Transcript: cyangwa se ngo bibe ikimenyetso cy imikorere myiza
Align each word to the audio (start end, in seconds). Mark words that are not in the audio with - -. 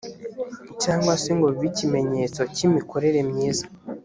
cyangwa 0.83 1.13
se 1.21 1.29
ngo 1.37 1.47
bibe 1.53 1.67
ikimenyetso 1.71 2.41
cy 2.55 2.61
imikorere 2.67 3.19
myiza 3.29 3.65